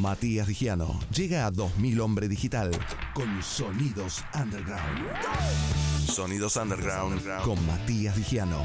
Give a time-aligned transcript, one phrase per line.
[0.00, 2.70] Matías Digiano llega a 2000 Hombre Digital
[3.14, 5.08] con Sonidos Underground.
[6.06, 8.64] Sonidos Underground con Matías Digiano.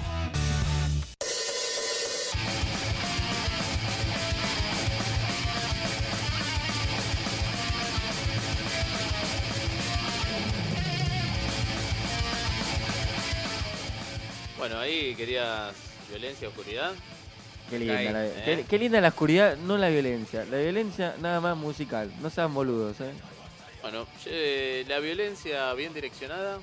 [14.59, 15.73] Bueno, ahí querías
[16.09, 16.93] violencia, oscuridad.
[17.73, 18.41] Qué linda, Ahí, la, ¿eh?
[18.45, 20.45] qué, qué linda la oscuridad, no la violencia.
[20.45, 22.11] La violencia nada más musical.
[22.21, 23.11] No sean boludos, ¿eh?
[23.81, 26.59] Bueno, eh, la violencia bien direccionada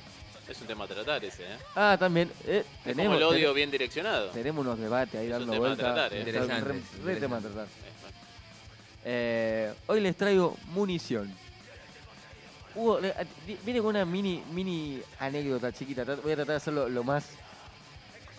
[0.48, 1.56] es un tema a tratar ese, ¿eh?
[1.74, 2.30] Ah, también.
[2.46, 4.28] eh, Es como tenemos, el odio ten- bien direccionado.
[4.28, 5.94] tenemos unos debates ahí Es un dando tema a vueltas.
[5.94, 6.18] tratar, ¿eh?
[6.18, 7.20] Está Interesante, re- re interesante.
[7.20, 7.64] tema a tratar.
[7.66, 8.16] Eh, bueno.
[9.04, 11.34] Eh, hoy les traigo munición.
[12.76, 16.04] Hugo, le- a- di- viene con una mini mini anécdota chiquita.
[16.04, 17.24] Voy a tratar de hacerlo lo más,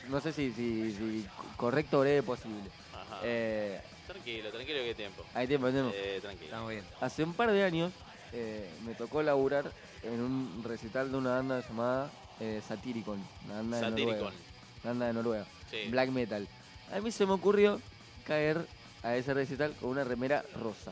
[0.10, 1.26] no sé si, si, si
[1.58, 2.70] correcto o breve posible.
[2.94, 3.20] Ajá.
[3.24, 5.26] Eh, Tranquilo, tranquilo que hay tiempo.
[5.34, 5.92] hay tiempo, hay tiempo.
[5.96, 6.46] Eh, tranquilo.
[6.46, 6.84] Estamos bien.
[7.00, 7.94] Hace un par de años
[8.34, 9.72] eh, me tocó laburar
[10.04, 14.16] en un recital de una banda llamada eh, Satyricon, una banda de Satiricon.
[14.18, 14.36] Noruega.
[14.84, 15.78] una banda de Noruega, Sí.
[15.90, 16.48] black metal.
[16.92, 17.80] A mí se me ocurrió
[18.28, 18.66] caer
[19.04, 20.92] a ese recital con una remera rosa.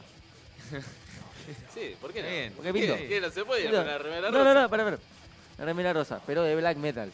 [1.74, 2.30] Sí, ¿por qué no?
[2.30, 2.54] Bien.
[2.56, 2.96] Porque pinto.
[2.96, 4.54] ¿Qué, qué no se puede ir No, con una remera no, rosa?
[4.54, 5.00] no, no, para ver.
[5.58, 7.12] Una remera rosa, pero de black metal.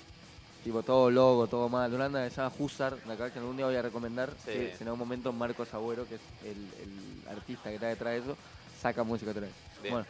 [0.65, 1.93] Tipo, todo logo, todo mal.
[1.93, 4.31] Una banda que se llama Husar, la que algún día voy a recomendar.
[4.43, 4.51] Sí.
[4.51, 8.13] Si, si en algún momento Marcos Agüero, que es el, el artista que está detrás
[8.13, 8.35] de eso,
[8.81, 9.51] saca música otra vez.
[9.83, 9.93] Bien.
[9.93, 10.07] Bueno.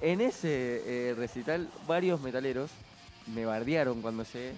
[0.00, 2.72] En ese eh, recital, varios metaleros
[3.32, 4.54] me bardearon cuando llegué.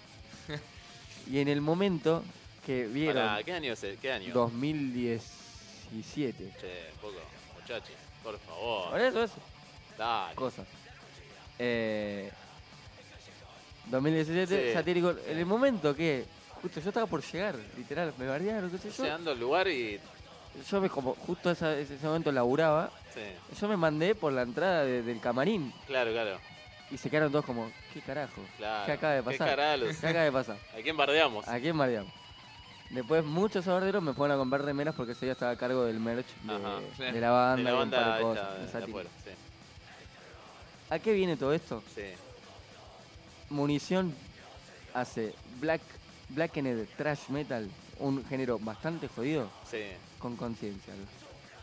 [1.30, 2.24] y en el momento
[2.64, 4.32] que vieron Pará, ¿qué año es el- ¿Qué año?
[4.32, 6.54] 2017.
[6.58, 7.12] Che, poco,
[7.60, 7.92] muchachos,
[8.24, 8.88] por favor.
[8.88, 9.36] Por eso, eso.
[9.98, 10.34] Dale.
[10.34, 10.66] cosas.
[11.58, 12.32] Eh,
[13.86, 15.14] 2017, Sí, satírico.
[15.26, 16.24] En el momento que,
[16.62, 19.04] justo yo estaba por llegar, literal, me bardearon, qué sé yo.
[19.04, 20.00] Llegando al lugar y.
[20.70, 23.20] Yo me, como justo esa- ese, momento laburaba, Sí,
[23.60, 26.38] yo me mandé por la entrada de- del camarín claro, claro.
[26.90, 28.40] y se quedaron todos como, ¿qué carajo?
[28.56, 28.86] claro.
[28.86, 29.48] ¿Qué acaba de ¿Qué pasar?
[29.50, 29.96] caralos?
[29.98, 30.56] ¿Qué acaba de pasar?
[30.78, 31.46] ¿A quién bardeamos?
[31.46, 32.12] ¿A quién bardeamos?
[32.88, 36.00] Después muchos barderos me fueron a comprar remeras porque ese día estaba a cargo del
[36.00, 38.60] merch de, Ajá, de la banda de la y un par banda de cosas.
[38.64, 39.10] esta de afuera.
[39.24, 39.30] Sí,
[40.88, 41.82] ¿A qué viene todo esto?
[41.94, 42.02] sí.
[43.50, 44.12] Munición
[44.94, 45.80] hace black,
[46.30, 47.68] blackened trash metal,
[48.00, 49.78] un género bastante jodido, sí.
[50.18, 50.92] con conciencia.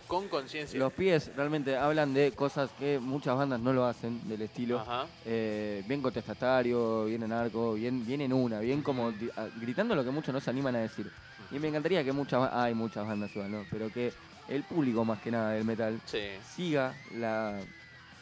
[0.07, 0.77] Con conciencia.
[0.77, 4.79] Los pies realmente hablan de cosas que muchas bandas no lo hacen, del estilo.
[4.79, 5.07] Ajá.
[5.25, 10.03] eh, bien contestatario, bien anarco, bien, bien en una, bien como di- a- gritando lo
[10.03, 11.09] que muchos no se animan a decir.
[11.51, 13.65] Y me encantaría que muchas, hay muchas bandas igual, ¿no?
[13.71, 14.11] Pero que
[14.50, 16.19] el público más que nada del metal Sí.
[16.55, 17.59] siga la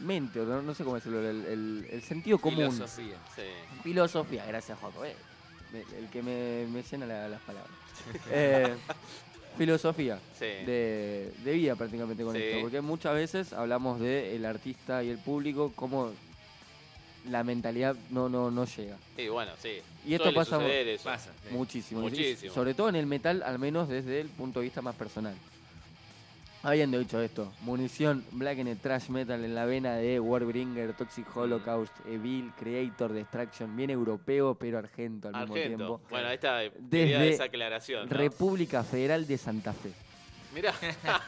[0.02, 2.72] mente, o no, no sé cómo decirlo, el, el- el sentido común.
[2.72, 3.16] Filosofía.
[3.36, 3.42] Sí.
[3.84, 5.06] Filosofía, gracias Joaco.
[5.06, 5.16] eh.
[5.98, 7.72] El que me, me llena la- las palabras.
[8.32, 8.76] Eh,
[9.58, 10.46] filosofía Sí.
[10.46, 12.42] de, de vida prácticamente con Sí.
[12.42, 12.62] esto.
[12.62, 16.12] Porque muchas veces hablamos del artista y el público como
[17.30, 18.98] la mentalidad no, no, no llega.
[19.18, 19.80] Y bueno, sí.
[20.08, 21.04] Y esto Suele pasa- eso.
[21.04, 21.30] Pasa.
[21.48, 21.54] sí.
[21.54, 22.02] Muchísimo.
[22.02, 22.54] Muchísimo.
[22.54, 25.36] Sobre todo en el metal, al menos desde el punto de vista más personal.
[26.64, 31.92] Habiendo dicho esto, munición Black and Trash Metal en la vena de Warbringer, Toxic Holocaust,
[32.06, 36.02] Evil, Creator, Destruction, bien europeo pero argento al mismo tiempo.
[36.12, 36.60] Bueno, ahí está.
[36.78, 38.08] Desde esa aclaración.
[38.08, 38.16] ¿no?
[38.16, 39.92] República Federal de Santa Fe.
[40.54, 40.72] Mirá.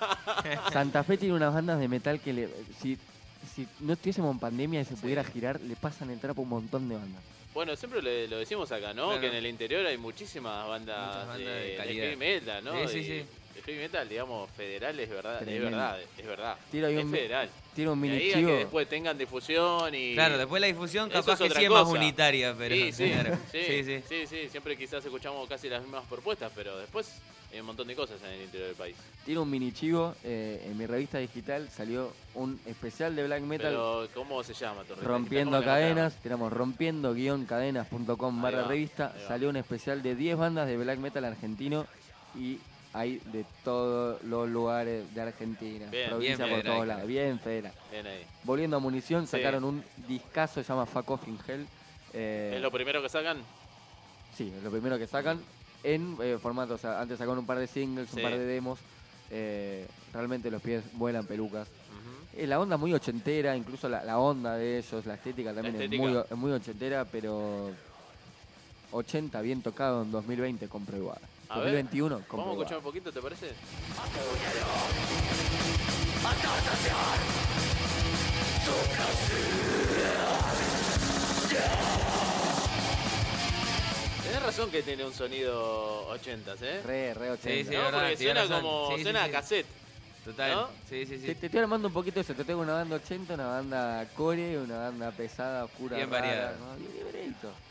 [0.71, 2.97] Santa Fe tiene unas bandas de metal que le, si,
[3.55, 5.01] si no estuviésemos en pandemia y se Sí.
[5.01, 7.23] pudiera girar, le pasan el trapo a un montón de bandas.
[7.55, 9.07] Bueno, siempre le- lo decimos acá, ¿no?
[9.07, 9.21] Claro.
[9.21, 12.87] Que en el interior hay muchísimas bandas, de, de metal, ¿no?
[12.87, 15.67] Sí, sí, Y De heavy metal, digamos, federal es verdad, Tremendo.
[15.67, 16.57] es verdad, es verdad.
[16.71, 17.49] Tiro es un- federal.
[17.75, 18.49] Tiene un mini chivo.
[18.49, 20.13] que después tengan difusión y...
[20.13, 22.75] Claro, después la difusión Eso capaz es que otra sí es más unitaria, pero.
[22.75, 23.37] sí, sí, claro.
[23.51, 24.03] sí, sí, sí.
[24.07, 27.11] sí, sí, siempre quizás escuchamos casi las mismas propuestas, pero después
[27.51, 28.95] hay un montón de cosas en el interior del país.
[29.25, 30.13] Tiene un mini chivo.
[30.23, 34.83] eh, en mi revista digital salió un especial de black metal Pero, ¿cómo se llama
[34.83, 36.15] tu rompiendo ¿Cómo la cadenas.
[36.21, 39.13] Tenemos rompiendo-cadenas.com Ahí barra revista.
[39.27, 41.85] Salió un especial de 10 bandas de black metal argentino
[42.35, 42.59] y
[42.93, 45.87] hay de todos los lugares de Argentina.
[45.89, 47.07] Bien, provincia bien por todos lados.
[47.07, 47.39] Bien
[48.07, 48.23] ahí.
[48.43, 49.31] Volviendo a munición, Sí.
[49.31, 51.65] sacaron un discazo, se llama Fuck Off in Hell.
[52.13, 53.37] eh, ¿Es lo primero que sacan?
[54.37, 55.39] Sí, es lo primero que sacan
[55.83, 58.79] en eh, formato, o sea, antes sacaron un par de singles, un par de demos.
[59.31, 61.67] eh, realmente los pies vuelan pelucas.
[62.35, 66.03] Eh, la onda muy ochentera, incluso la, la onda de ellos, la estética también estética.
[66.03, 67.71] Es, muy, es muy ochentera, pero
[68.91, 71.17] 80 bien tocado en 2020 compro igual.
[71.53, 73.51] A ver, 2021 compro Vamos a escuchar un poquito, ¿te parece?
[84.23, 86.81] Tenés razón que tiene un sonido 80, ¿eh?
[86.85, 87.49] Re, re 80.
[87.49, 88.61] Sí, sí, No, verdad, porque suena razón.
[88.61, 88.95] como.
[88.97, 89.29] Sí, suena sí.
[89.29, 89.65] a cassette.
[90.25, 90.51] Total.
[90.51, 90.67] ¿No?
[90.89, 91.25] Sí, sí, sí.
[91.25, 92.33] Te, te estoy armando un poquito eso.
[92.33, 96.51] Te tengo una banda 80, una banda core, una banda pesada, oscura, Bien rara, variada.
[96.59, 97.02] ¿no?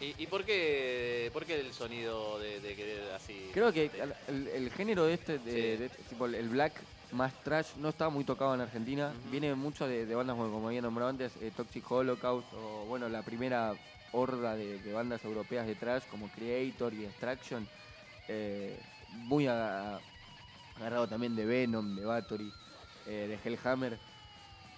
[0.01, 3.51] ¿Y, y por, qué, por qué el sonido de, de querer así?
[3.53, 3.91] Creo que
[4.29, 5.83] el, el género de este, de, Sí.
[5.83, 9.15] de tipo, el black más trash, no estaba muy tocado en Argentina.
[9.31, 13.23] Viene mucho de, de bandas, como había nombrado antes, eh, Toxic Holocaust, o bueno, la
[13.23, 13.77] primera
[14.13, 17.69] horda de, bandas europeas de trash, como Creator y Extraction.
[18.29, 20.01] eh, muy aga-
[20.77, 22.53] agarrado también de Venom, de Bathory,
[23.07, 23.99] eh, de Hellhammer.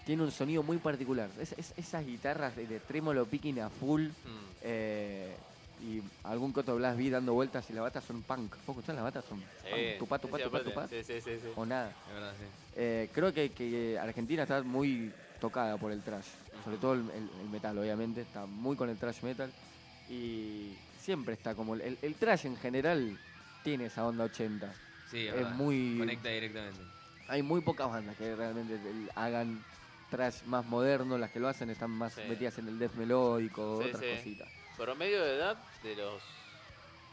[0.05, 1.31] Tiene un sonido muy particular.
[1.41, 4.03] Es- es- esas guitarras de, de trémolo picking a full.
[4.03, 4.13] Mm.
[4.63, 5.35] Eh,
[5.83, 8.53] y algún coto blast vi dando vueltas y las batas son punk.
[8.67, 9.99] ¿Vos escuchás las batas son Sí?
[9.99, 10.89] Tupá, tupá, sí, tupá.
[10.89, 11.49] Sí, sí, sí, sí.
[11.57, 11.91] O nada.
[12.09, 12.45] Es verdad, sí.
[12.77, 16.27] Eh, creo que, que Argentina está muy tocada por el trash.
[16.65, 18.23] Sobre todo el, el- el metal, obviamente.
[18.23, 19.51] Está muy con el trash metal.
[20.09, 21.75] Y siempre está como...
[21.75, 23.19] El, el trash en general
[23.63, 24.73] tiene esa onda 80.
[25.11, 25.51] Sí, es, verdad.
[25.55, 26.81] muy- Conecta directamente.
[27.29, 28.79] Hay muy pocas bandas que realmente
[29.15, 29.63] hagan
[30.17, 31.19] trash más moderno.
[31.19, 32.23] Las que lo hacen están más Sí.
[32.29, 34.17] metidas en el death melódico, Sí, otras sí.
[34.17, 34.49] cositas.
[34.77, 36.23] Promedio de edad de los.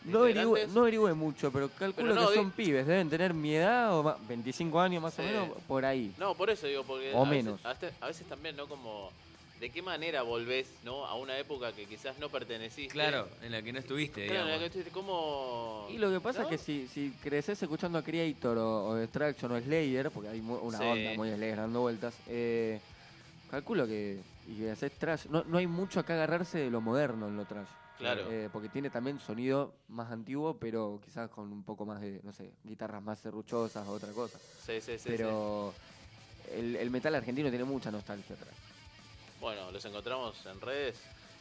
[0.03, 0.69] No integrantes.
[0.69, 4.27] no mucho, pero calculo Pero no, que son pibes, deben tener mi edad o más,
[4.27, 5.21] 25 años más Sí.
[5.21, 6.11] o menos, por ahí.
[6.17, 7.13] No, por eso digo, porque.
[7.13, 7.65] O a veces- menos.
[7.65, 8.67] a veces, a veces también, ¿no?
[8.67, 9.11] Como.
[9.59, 11.05] ¿De qué manera volvés, ¿no?
[11.05, 12.91] A una época que quizás no perteneciste.
[12.91, 15.85] Claro, en la que no estuviste, Claro, en la que estuviste, ¿cómo.?
[15.91, 16.49] Y lo que pasa ¿no?
[16.49, 20.41] es que si, si creces escuchando a Creator o, o Destruction o Slayer, porque hay
[20.41, 20.83] mu- una Sí.
[20.83, 22.79] onda muy Slayer dando vueltas, eh,
[23.51, 27.37] calculo que, y haces trash, no, no hay mucho acá agarrarse de lo moderno en
[27.37, 27.67] lo trash.
[27.99, 28.31] Claro.
[28.31, 32.33] Eh, porque tiene también sonido más antiguo, pero quizás con un poco más de, no
[32.33, 34.39] sé, guitarras más serruchosas o otra cosa.
[34.65, 34.99] Sí, sí, sí.
[34.99, 35.03] sí.
[35.05, 35.71] pero
[36.51, 38.55] el, el metal argentino tiene mucha nostalgia atrás.
[39.39, 40.99] Bueno, los encontramos en redes.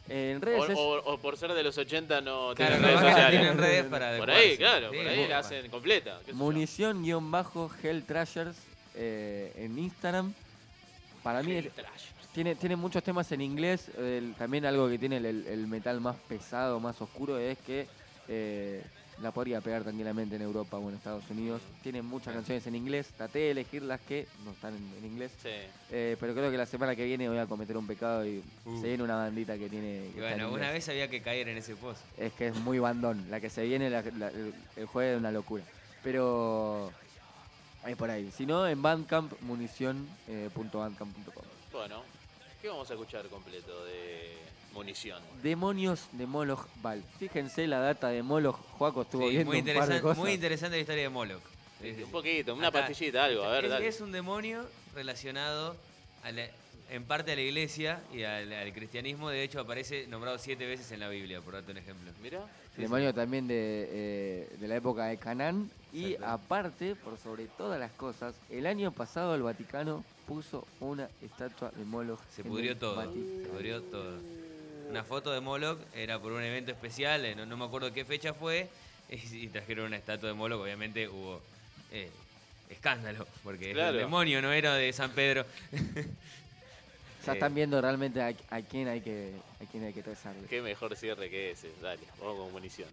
[0.09, 2.99] En O, redes es- o- o por ser de los 80 no Claro, tienen redes
[2.99, 3.39] sociales.
[3.39, 6.19] tienen redes para Por ahí, claro, Sí, por ahí la hacen completa.
[6.33, 8.57] munición-hell trashers
[8.95, 10.33] eh, en Instagram.
[11.23, 11.71] Para mí el-
[12.33, 13.89] tiene, tiene muchos temas en inglés.
[13.97, 17.87] el- también algo que tiene el, metal más pesado, más oscuro, es que
[18.27, 18.83] eh,
[19.21, 21.61] la podría pegar tranquilamente en Europa o en Estados Unidos.
[21.83, 23.07] Tiene muchas canciones en inglés.
[23.15, 25.31] Traté de elegir las que no están en, en inglés.
[25.43, 25.49] Sí.
[25.91, 28.81] Eh, pero creo que la semana que viene voy a cometer un pecado y Uh.
[28.81, 30.09] se viene una bandita que tiene.
[30.13, 32.01] que Y bueno, una vez había que caer en ese pozo.
[32.17, 33.29] Es que es muy bandón.
[33.29, 35.63] La que se viene la- la- el, el jueves es una locura.
[36.03, 36.91] Pero
[37.85, 38.31] es por ahí.
[38.35, 41.43] Si no, en Bandcamp, munición.bandcamp.com.
[41.71, 42.03] Bueno,
[42.61, 44.37] ¿qué vamos a escuchar completo de
[44.73, 45.21] munición?
[45.41, 47.03] Demonios de Moloch Val.
[47.19, 48.57] Fíjense la data de Moloch.
[48.77, 50.17] Juaco estuvo Sí, viendo muy, un par de interesante, cosas.
[50.17, 51.41] muy interesante la historia de Moloch.
[51.81, 53.87] Sí, sí, Un poquito, una Acá- pastillita, algo, a ver, es, dale.
[53.87, 55.75] es un demonio relacionado
[56.23, 56.47] a la-
[56.91, 59.29] en parte a la iglesia y al, al cristianismo.
[59.29, 62.11] De hecho, aparece nombrado siete veces en la Biblia, por darte un ejemplo.
[62.21, 62.45] Mira,
[62.77, 65.69] Demonio también de, eh, de la época de Canaán.
[65.93, 71.71] Y aparte, por sobre todas las cosas, el año pasado el Vaticano puso una estatua
[71.75, 72.19] de Moloch.
[72.35, 72.95] Se pudrió todo.
[72.95, 73.43] Vaticano.
[73.43, 74.13] Se pudrió todo.
[74.89, 78.03] Una foto de Moloch era por un evento especial, eh, no, no me acuerdo qué
[78.05, 78.69] fecha fue,
[79.09, 80.61] y, y trajeron una estatua de Moloch.
[80.61, 81.41] Obviamente hubo
[81.91, 82.09] eh,
[82.69, 83.91] escándalo, porque Claro.
[83.97, 85.45] el demonio no era de San Pedro.
[87.25, 90.47] Ya están viendo realmente a, a quién hay que a quién hay que rezarle.
[90.47, 91.71] qué mejor cierre que ese.
[91.81, 92.89] Dale, vamos con munición.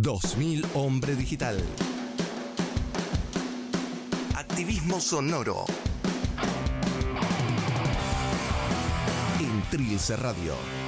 [0.00, 1.62] 2000 Hombre Digital.
[4.34, 5.66] Activismo sonoro.
[9.38, 10.79] En Trilce Radio.